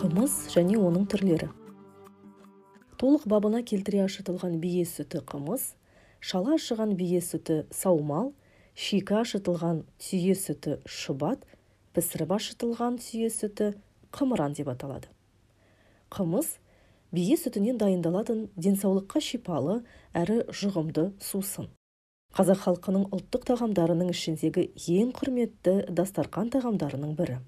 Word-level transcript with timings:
қымыз 0.00 0.32
және 0.52 0.76
оның 0.80 1.04
түрлері. 1.12 1.46
Толық 3.00 3.24
бабына 3.32 3.62
келтіре 3.64 4.02
ашытылған 4.04 4.58
бие 4.60 4.84
сүті 4.84 5.22
қымыз 5.30 5.62
шала 6.20 6.56
ашыған 6.58 6.92
бие 6.98 7.22
сүті 7.24 7.62
саумал 7.72 8.34
шикі 8.76 9.16
ашытылған 9.22 9.82
түйе 10.04 10.36
сүті 10.36 10.76
шұбат 10.84 11.46
пісіріп 11.96 12.36
ашытылған 12.36 13.00
түйе 13.00 13.32
сүті 13.32 13.72
қымыран 14.12 14.56
деп 14.58 14.68
аталады. 14.74 15.08
Қымыз 16.12 16.58
бие 17.16 17.40
сүтінен 17.40 17.80
дайындалатын 17.80 18.48
денсаулыққа 18.60 19.24
шипалы 19.24 19.80
әрі 20.12 20.42
жұғымды 20.52 21.10
сусын. 21.24 21.72
Қазақ 22.36 22.60
халқының 22.64 23.08
ұлттық 23.16 23.46
тағамдарының 23.48 24.12
ішіндегі 24.12 24.68
ең 25.00 25.10
құрметті 25.16 25.74
дастарқан 25.90 26.52
тағамдарының 26.54 27.16
бірі. 27.18 27.40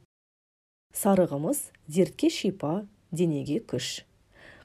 Сары 0.92 1.28
қымыз 1.30 1.60
дертке 1.86 2.30
шипа 2.30 2.82
денеге 3.12 3.60
күш. 3.62 4.02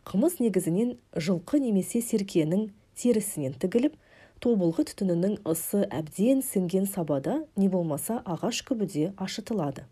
Қымыз 0.08 0.40
негізінен 0.42 0.96
жылқы 1.14 1.62
немесе 1.62 2.02
серкенің 2.02 2.72
терісінен 2.98 3.54
тігіліп 3.62 3.94
тобылғы 4.42 4.88
түтінінің 4.90 5.38
ысы 5.48 5.84
әбден 5.86 6.42
сіңген 6.46 6.90
сабада 6.90 7.44
не 7.56 7.70
болмаса 7.70 8.20
ағаш 8.26 8.64
күбіде 8.68 9.12
ашытылады. 9.22 9.86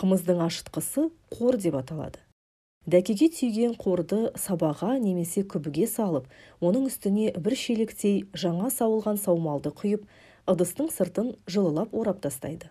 Қымыздың 0.00 0.40
ашытқысы 0.46 1.10
қор 1.34 1.60
деп 1.60 1.76
аталады. 1.76 2.24
Дәкеге 2.88 3.28
түйген 3.36 3.74
қорды 3.76 4.30
сабаға 4.40 4.94
немесе 5.02 5.42
күбіге 5.44 5.86
салып 5.90 6.30
оның 6.64 6.88
үстіне 6.88 7.32
бір 7.36 7.56
шелектей 7.56 8.24
жаңа 8.32 8.70
сауылған 8.72 9.20
саумалды 9.20 9.72
құйып 9.76 10.06
ыдыстың 10.48 10.88
сыртын 10.90 11.34
жылылап 11.46 11.92
орап 11.94 12.22
тастайды. 12.24 12.70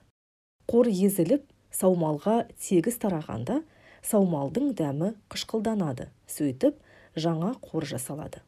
Қор 0.66 0.90
езіліп 0.90 1.46
саумалға 1.72 2.48
тегіс 2.58 2.98
тарағанда 3.02 3.62
саумалдың 4.02 4.74
дәмі 4.80 5.14
қышқылданады 5.30 6.10
сөйтіп 6.28 6.82
жаңа 7.16 7.54
қор 7.62 7.86
жасалады. 7.86 8.42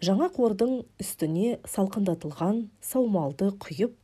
Жаңа 0.00 0.30
қордың 0.32 0.84
үстіне 1.00 1.58
салқындатылған 1.68 2.68
саумалды 2.84 3.50
құйып 3.64 3.96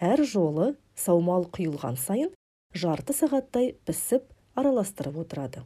әр 0.00 0.24
жолы 0.24 0.74
саумал 0.96 1.44
құйылған 1.52 1.98
сайын 2.00 2.32
жарты 2.72 3.12
сағаттай 3.16 3.74
пісіп 3.84 4.24
араластырып 4.56 5.18
отырады. 5.24 5.64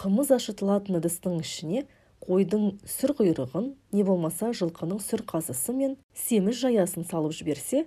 Қымыз 0.00 0.30
ашытылатын 0.32 0.96
ыдыстың 0.96 1.42
ішіне 1.42 1.82
қойдың 2.24 2.62
сүр 2.88 3.12
құйрығын 3.18 3.66
не 3.92 4.04
болмаса 4.08 4.48
жылқының 4.56 5.00
сүр 5.04 5.26
қазысы 5.28 5.74
мен 5.76 5.98
семіз 6.16 6.56
жаясын 6.62 7.04
салып 7.10 7.34
жіберсе 7.36 7.82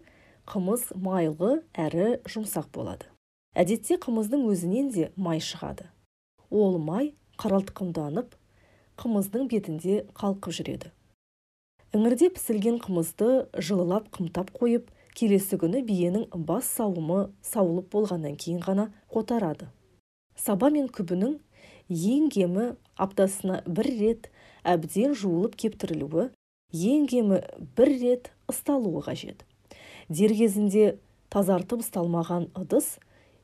қымыз 0.45 0.91
майлы 0.93 1.63
әрі 1.73 2.19
жұмсақ 2.29 2.67
болады. 2.75 3.07
Әдетте 3.57 3.97
қымыздың 3.97 4.45
өзінен 4.45 4.91
де 4.93 5.07
май 5.17 5.41
шығады. 5.41 5.87
Ол 6.53 6.77
май 6.77 7.15
қаралтқымданып 7.41 8.35
қымыздың 9.01 9.47
бетінде 9.49 10.03
қалқып 10.13 10.53
жүреді. 10.53 10.91
Іңірде 11.97 12.29
пісілген 12.35 12.77
қымызды 12.83 13.47
жылылап 13.57 14.11
қымтап 14.13 14.53
қойып 14.59 14.93
келесі 15.17 15.57
күні 15.61 15.81
биенің 15.89 16.29
бас 16.45 16.69
сауымы 16.77 17.31
сауылып 17.41 17.89
болғаннан 17.93 18.37
кейін 18.37 18.61
ғана 18.61 18.91
қотарады. 19.09 19.71
Саба 20.37 20.69
мен 20.73 20.87
күбінің 20.89 21.39
ең 21.93 22.29
кемі 22.33 22.73
аптасына 22.97 23.61
бір 23.67 23.89
рет 23.99 24.29
әбден 24.65 25.13
жуылып 25.17 25.55
кептірілуі 25.59 26.29
ең 26.73 27.07
кемі 27.09 27.41
бір 27.77 27.91
рет 28.01 28.31
ысталуы 28.49 29.03
қажет. 29.05 29.45
Дер 30.09 30.33
кезінде 30.35 30.97
тазартып 31.33 31.83
ұсталмаған 31.85 32.49
ыдыс 32.57 32.97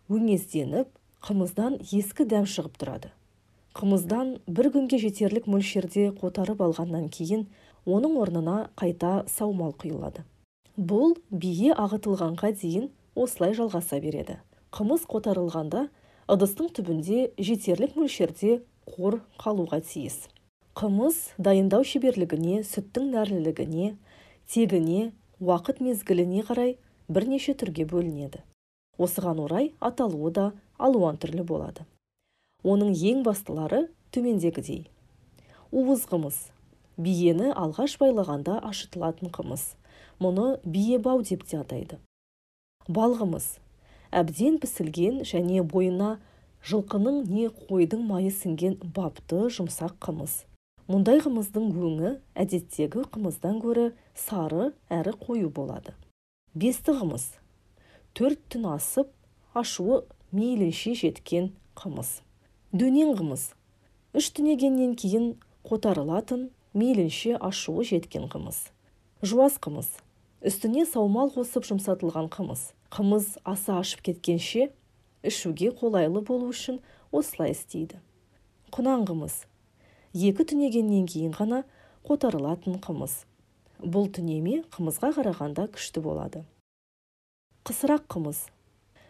өңезденіп 0.09 0.89
қымыздан 1.25 1.79
ескі 1.85 2.25
дәм 2.29 2.47
шығып 2.49 2.77
тұрады. 2.81 3.13
Қымыздан 3.77 4.39
бір 4.49 4.71
күнге 4.73 4.97
жетерлік 5.01 5.47
мөлшерде 5.47 6.09
қотарып 6.17 6.61
алғаннан 6.65 7.07
кейін 7.13 7.45
оның 7.85 8.17
орнына 8.19 8.57
қайта 8.79 9.23
саумал 9.29 9.75
құйылады. 9.77 10.25
Бұл 10.75 11.15
бие 11.29 11.75
ағытылғанға 11.75 12.53
дейін 12.61 12.89
осылай 13.15 13.53
жалғаса 13.57 13.99
береді. 14.01 14.39
Қымыз 14.73 15.05
қотарылғанда 15.09 15.87
ыдыстың 16.29 16.67
түбінде 16.77 17.31
жетерлік 17.41 17.95
мөлшерде 17.97 18.59
қор 18.85 19.15
қалуға 19.41 19.79
тиіс. 19.81 20.27
Қымыз 20.77 21.15
дайындау 21.41 21.81
шеберлігіне 21.81 22.59
сүттің 22.69 23.07
нәрлілігіне 23.15 23.95
тегіне 24.53 25.07
уақыт 25.41 25.79
мезгіліне 25.81 26.43
қарай 26.45 26.75
бірнеше 27.09 27.55
түрге 27.57 27.87
бөлінеді. 27.89 28.43
Осыған 29.01 29.41
орай 29.41 29.71
аталуы 29.81 30.29
да 30.35 30.45
алуан 30.77 31.17
түрлі 31.17 31.47
болады. 31.49 31.87
Оның 32.61 32.93
ең 32.93 33.23
бастылары 33.25 33.87
төмендегідей. 34.13 34.83
Уыз 35.71 36.03
қымыз. 36.11 36.37
Биені 36.99 37.55
алғаш 37.55 37.95
байлағанда 37.97 38.59
ашытылатын 38.69 39.33
қымыз. 39.33 39.65
Мұны 40.21 40.59
бие 40.61 40.99
бау 41.01 41.23
деп 41.25 41.47
те 41.47 41.63
атайды. 41.63 41.97
Балғымыз 42.85 43.55
әбден 44.11 44.57
пісілген 44.61 45.21
және 45.27 45.61
бойына 45.63 46.17
жылқының 46.65 47.25
не 47.29 47.47
қойдың 47.49 48.03
майы 48.07 48.31
сіңген 48.33 48.79
бапты 48.95 49.47
жұмсақ 49.53 49.97
қымыз. 50.03 50.43
Мұндай 50.89 51.21
қымыздың 51.21 51.69
өңі 51.77 52.15
әдеттегі 52.33 53.05
қымыздан 53.13 53.59
гөрі 53.61 53.91
сары 54.17 54.71
әрі 54.89 55.13
қою 55.21 55.51
болады. 55.53 55.93
Бесті 56.57 56.95
қымыз. 56.97 57.27
Төрт 58.17 58.41
түн 58.49 58.65
асып 58.73 59.13
ашуы 59.53 60.01
мейлінше 60.33 60.95
жеткен 60.97 61.51
қымыз. 61.77 62.19
Дөнен 62.73 63.13
қымыз. 63.19 63.51
Үш 64.17 64.31
түнегеннен 64.33 64.95
кейін 64.97 65.35
қотарылатын 65.69 66.49
мейлінше 66.73 67.37
ашуы 67.37 67.85
жеткен 67.85 68.25
қымыз. 68.33 68.71
Жуас 69.21 69.61
қымыз. 69.61 69.93
Үстіне 70.41 70.87
саумал 70.89 71.29
қосып 71.35 71.69
жұмсатылған 71.69 72.33
қымыз. 72.33 72.71
Қымыз 72.89 73.37
аса 73.45 73.79
ашып 73.79 74.01
кеткенше 74.01 74.69
ішуге 75.23 75.69
қолайлы 75.79 76.21
болу 76.25 76.49
үшін 76.53 76.79
осылай 77.11 77.53
істейді. 77.53 77.99
Құнан 78.73 79.05
қымыз. 79.09 79.43
Екі 80.13 80.45
түнегеннен 80.51 81.05
кейін 81.09 81.35
ғана 81.37 81.63
қотарылатын 82.07 82.79
қымыз. 82.81 83.23
Бұл 83.79 84.09
түнеме 84.15 84.63
қымызға 84.73 85.13
қарағанда 85.19 85.67
күшті 85.75 86.01
болады. 86.05 86.43
Қысырақ 87.69 88.07
қымыз. 88.09 88.47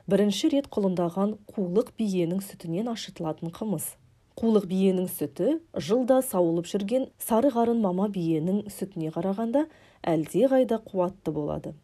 Бірінші 0.10 0.52
рет 0.56 0.68
құлындаған 0.74 1.38
қулық 1.54 1.94
биенің 2.00 2.44
сүтінен 2.44 2.90
ашытылатын 2.92 3.54
қымыз. 3.56 3.94
Қулық 4.40 4.66
биенің 4.72 5.08
сүті 5.12 5.60
жылда 5.76 6.22
сауылып 6.26 6.68
жүрген 6.72 7.10
сары 7.20 7.52
қарын 7.54 7.82
мама 7.84 8.08
биенің 8.12 8.66
сүтіне 8.72 9.12
қарағанда 9.16 9.66
әлде 10.04 10.48
қайда 10.52 10.80
қуатты 10.86 11.34
болады. 11.36 11.76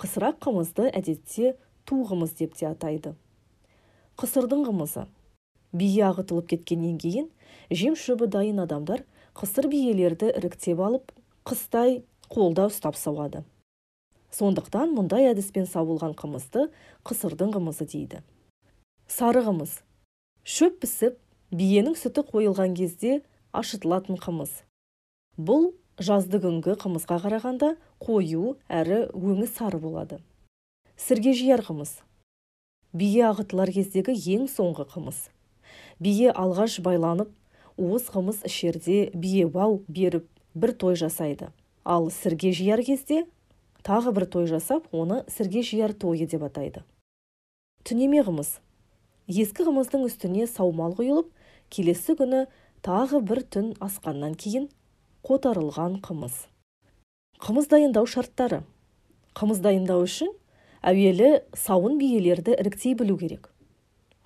Қысырақ 0.00 0.38
қымызды 0.44 0.88
әдетте 0.90 1.56
ту 1.84 2.02
қымыз 2.08 2.34
деп 2.38 2.54
те 2.58 2.68
атайды. 2.70 3.14
Қысырдың 4.18 4.64
қымызы. 4.68 5.06
Бие 5.72 6.04
ағытылып 6.08 6.50
кеткеннен 6.52 6.98
кейін 7.00 7.30
жем 7.70 7.96
шөбі 7.96 8.28
дайын 8.28 8.60
адамдар 8.64 9.04
қысыр 9.34 9.68
биелерді 9.72 10.32
іріктеп 10.36 10.80
алып 10.80 11.12
қыстай 11.48 12.02
қолда 12.28 12.68
ұстап 12.68 12.98
сауады. 13.00 13.44
Сондықтан 14.32 14.92
мұндай 14.96 15.28
әдіспен 15.32 15.66
сауылған 15.68 16.14
қымызды 16.16 16.68
қысырдың 17.04 17.52
қымызы 17.56 17.88
дейді. 17.88 18.22
Сары 19.08 19.42
қымыз. 19.44 19.80
Шөп 20.44 20.78
пісіп 20.84 21.18
биенің 21.52 21.96
сүті 22.00 22.24
қойылған 22.30 22.76
кезде 22.76 23.20
ашытылатын 23.52 24.16
қымыз. 24.16 24.62
Бұл 25.36 25.72
жазды 26.04 26.40
күнгі 26.42 26.76
қымызға 26.82 27.18
қарағанда 27.24 27.74
қою 28.02 28.56
әрі 28.68 29.06
өңі 29.14 29.46
сары 29.50 29.78
болады. 29.82 30.18
Сірге 30.96 31.32
жияр 31.34 31.62
қымыз 31.64 32.00
бие 32.92 33.22
ағытылар 33.30 33.72
кездегі 33.72 34.14
ең 34.34 34.48
соңғы 34.52 34.84
қымыз 34.92 35.28
бие 36.02 36.32
алғаш 36.32 36.80
байланып 36.84 37.30
уыз 37.80 38.10
қымыз 38.12 38.42
ішерде 38.48 39.10
бие 39.14 39.46
бау 39.46 39.80
беріп 39.88 40.26
бір 40.54 40.74
той 40.76 40.96
жасайды. 40.96 41.48
Ал 41.84 42.10
сірге 42.10 42.52
жияр 42.52 42.82
кезде 42.84 43.24
тағы 43.82 44.12
бір 44.12 44.26
той 44.26 44.46
жасап 44.46 44.86
оны 44.92 45.22
сірге 45.32 45.62
жияр 45.62 45.94
тойы 45.94 46.26
деп 46.26 46.44
атайды. 46.46 46.84
Түнеме 47.82 48.22
қымыз 48.22 48.58
ескі 49.26 49.66
қымыздың 49.66 50.06
үстіне 50.06 50.46
саумал 50.46 50.94
құйылып 50.98 51.32
келесі 51.72 52.14
күні 52.18 52.44
тағы 52.84 53.22
бір 53.24 53.42
түн 53.42 53.72
асқаннан 53.80 54.36
кейін 54.38 54.68
қотарылған 55.22 56.00
қымыз. 56.02 56.34
Қымыз 57.38 57.68
дайындау 57.70 58.08
шарттары. 58.10 58.64
Қымыз 59.38 59.60
дайындау 59.62 60.02
үшін 60.02 60.32
әуелі 60.82 61.44
сауын 61.54 61.94
биелерді 62.00 62.56
іріктей 62.58 62.96
білу 62.98 63.14
керек. 63.20 63.46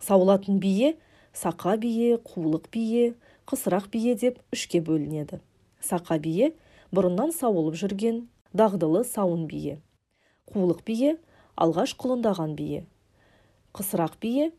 Сауылатын 0.01 0.57
бие 0.57 0.95
сақа 1.37 1.77
бие 1.77 2.17
қулық 2.17 2.71
бие 2.73 3.13
қысырақ 3.45 3.91
бие 3.93 4.17
деп 4.17 4.41
үшке 4.57 4.81
бөлінеді. 4.81 5.43
Сақа 5.85 6.17
бие 6.17 6.55
бұрыннан 6.97 7.37
сауылып 7.37 7.77
жүрген 7.77 8.25
дағдылы 8.57 9.05
сауын 9.05 9.45
бие. 9.53 9.83
Қулық 10.49 10.81
бие 10.89 11.19
алғаш 11.61 11.93
құлындаған 12.01 12.57
бие. 12.57 12.87
Қысырақ 13.77 14.17
бие 14.25 14.53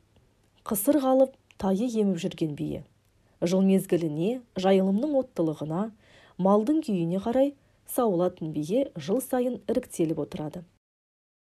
қысыр 0.61 1.01
қалып 1.01 1.33
тайы 1.57 1.89
еміп 1.89 2.21
жүрген 2.21 2.53
бие. 2.53 2.85
Жыл 3.41 3.65
мезгіліне 3.65 4.43
жайылымның 4.53 5.17
оттылығына 5.23 5.89
малдың 6.37 6.81
күйіне 6.85 7.21
қарай 7.23 7.53
сауылатын 7.89 8.51
бие 8.53 8.87
жыл 8.95 9.21
сайын 9.21 9.59
іріктеліп 9.67 10.19
отырады. 10.25 10.63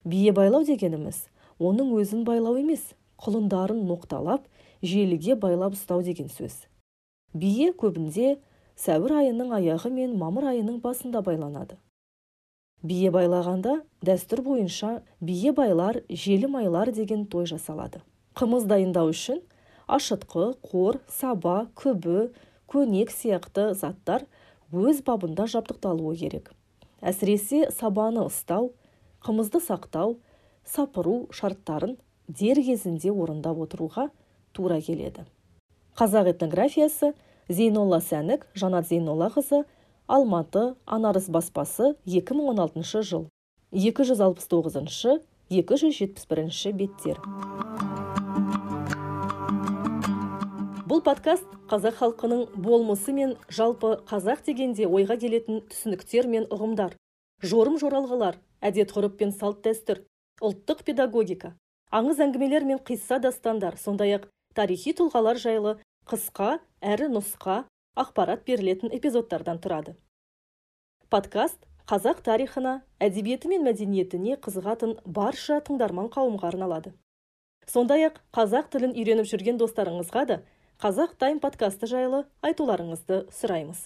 Бие 0.05 0.31
байлау 0.33 0.65
дегеніміз 0.65 1.25
оның 1.59 1.91
өзін 1.99 2.23
байлау 2.27 2.57
емес 2.61 2.93
құлындарын 3.19 3.83
ноқталап 3.89 4.47
желіге 4.81 5.35
байлап 5.35 5.75
ұстау 5.75 6.01
деген 6.03 6.29
сөз. 6.31 6.65
Бие 7.33 7.73
көбінде 7.73 8.37
сәуір 8.79 9.17
айының 9.21 9.53
аяғы 9.59 9.91
мен 9.91 10.15
мамыр 10.17 10.53
айының 10.53 10.79
басында 10.81 11.21
байланады. 11.21 11.77
Бие 12.81 13.11
байлағанда 13.11 13.81
дәстүр 14.07 14.41
бойынша 14.45 15.01
бие 15.19 15.51
байлар 15.51 15.99
желі 16.09 16.47
майлар 16.47 16.93
деген 16.95 17.25
той 17.27 17.45
жасалады. 17.45 17.99
Қымыз 18.39 18.69
дайындау 18.71 19.11
үшін 19.11 19.41
ашытқы 19.91 20.53
қор 20.63 21.01
саба 21.11 21.67
күбі 21.75 22.29
көнек 22.71 23.11
сияқты 23.11 23.73
заттар 23.75 24.23
өз 24.71 25.01
бабында 25.05 25.47
жабдықталуы 25.49 26.15
керек. 26.15 26.51
Әсіресе 27.01 27.69
сабаны 27.71 28.25
ұстау 28.27 28.71
қымызды 29.25 29.61
сақтау 29.63 30.17
сапыру 30.65 31.27
шарттарын 31.33 31.97
дер 32.27 32.61
кезінде 32.61 33.11
орындап 33.11 33.57
отыруға 33.57 34.09
тура 34.53 34.79
келеді. 34.81 35.25
Қазақ 35.97 36.33
этнографиясы 36.33 37.13
зейнолла 37.49 37.99
сәнік 37.99 38.45
жанат 38.53 38.87
зейноллақызы 38.87 39.65
алматы 40.07 40.75
анарыс 40.85 41.29
баспасы 41.29 41.95
2016 42.05 43.03
жыл. 43.03 43.27
269 43.71 45.21
271 45.49 46.73
беттер. 46.73 47.88
Бұл 50.89 51.03
подкаст 51.05 51.45
қазақ 51.69 51.99
халқының 51.99 52.39
болмысы 52.65 53.13
мен 53.13 53.35
жалпы 53.53 53.91
қазақ 54.09 54.39
дегенде 54.47 54.87
ойға 54.89 55.19
келетін 55.21 55.59
түсініктер 55.69 56.25
мен 56.25 56.47
ұғымдар. 56.49 56.95
Жорым 57.45 57.75
жоралғылар 57.77 58.39
әдет 58.65 58.95
ғұрып 58.95 59.19
пен 59.19 59.29
салт 59.29 59.61
дәстүр 59.67 60.01
ұлттық 60.41 60.81
педагогика 60.87 61.53
аңыз 61.93 62.23
әңгімелер 62.25 62.65
мен 62.65 62.81
қисса 62.89 63.19
дастандар 63.21 63.77
сондай 63.77 64.15
ақ 64.17 64.25
тарихи 64.57 64.95
тұлғалар 64.97 65.37
жайлы 65.37 65.75
қысқа 66.09 66.57
әрі 66.81 67.13
нұсқа 67.13 67.61
ақпарат 67.93 68.41
берілетін 68.49 68.89
эпизодтардан 68.89 69.61
тұрады. 69.61 69.93
Подкаст 71.13 71.69
қазақ 71.85 72.25
тарихына 72.25 72.79
әдебиеті 72.97 73.53
мен 73.53 73.67
мәдениетіне 73.69 74.41
қызығатын 74.41 74.97
барша 75.05 75.61
тыңдарман 75.61 76.09
қауымға 76.09 76.49
арналады. 76.49 76.97
Сондай 77.69 78.09
ақ 78.09 78.23
қазақ 78.33 78.71
тілін 78.73 78.97
үйреніп 78.97 79.29
жүрген 79.29 79.61
достарыңызға 79.61 80.25
да 80.25 80.45
қазақ 80.79 81.17
тайм 81.19 81.41
подкасты 81.43 81.89
жайлы 81.91 82.21
айтуларыңызды 82.39 83.25
сұраймыз. 83.35 83.81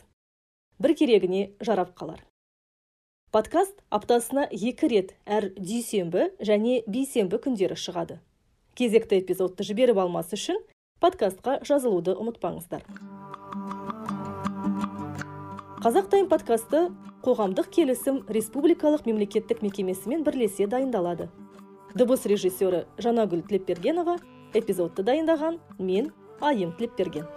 Бір 0.78 0.92
керегіне 0.94 1.48
жарап 1.57 1.95
қалар. 1.98 2.19
Подкаст 3.34 3.81
аптасына 3.90 4.44
екі 4.54 4.92
рет 4.92 5.16
әр 5.25 5.48
дүйсенбі 5.57 6.28
және 6.38 6.84
бейсенбі 6.86 7.42
күндері 7.42 7.80
шығады. 7.81 8.19
Кезекті 8.78 9.18
эпизодты 9.24 9.66
жіберіп 9.66 10.04
алмас 10.06 10.38
үшін 10.38 10.62
подкастқа 11.01 11.63
жазылуды 11.66 12.13
ұмытпаңыздар. 12.13 12.86
Қазақ 15.81 16.13
тайм 16.13 16.30
подкасты 16.30 16.92
қоғамдық 17.25 17.74
келісім 17.74 18.22
республикалық 18.30 19.10
мемлекеттік 19.10 19.66
мекемесімен 19.66 20.22
бірлесе 20.22 20.69
дайындалады. 20.69 21.31
Дыбыс 21.98 22.30
режиссері 22.30 22.86
жанагүл 23.01 23.48
тілепбергенова 23.50 24.19
эпизодты 24.54 25.01
дайындаған 25.01 25.57
мен 25.80 26.13
айым 26.41 26.71
берген. 26.97 27.27